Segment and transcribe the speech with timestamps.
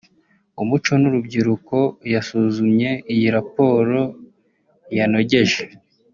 [0.61, 1.77] umuco n’urubyiruko
[2.13, 3.99] yasuzumye iyi raporo
[4.97, 5.63] yanogeje